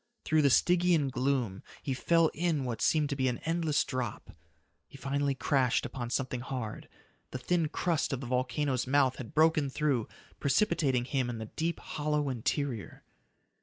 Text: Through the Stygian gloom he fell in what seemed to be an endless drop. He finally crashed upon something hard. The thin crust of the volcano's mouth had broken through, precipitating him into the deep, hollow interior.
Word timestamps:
Through 0.25 0.41
the 0.41 0.49
Stygian 0.49 1.09
gloom 1.09 1.61
he 1.83 1.93
fell 1.93 2.31
in 2.33 2.63
what 2.65 2.81
seemed 2.81 3.09
to 3.11 3.15
be 3.15 3.27
an 3.27 3.37
endless 3.45 3.83
drop. 3.83 4.31
He 4.87 4.97
finally 4.97 5.35
crashed 5.35 5.85
upon 5.85 6.09
something 6.09 6.39
hard. 6.39 6.89
The 7.29 7.37
thin 7.37 7.67
crust 7.69 8.11
of 8.11 8.19
the 8.19 8.25
volcano's 8.25 8.87
mouth 8.87 9.17
had 9.17 9.35
broken 9.35 9.69
through, 9.69 10.07
precipitating 10.39 11.05
him 11.05 11.29
into 11.29 11.45
the 11.45 11.51
deep, 11.55 11.79
hollow 11.79 12.29
interior. 12.29 13.03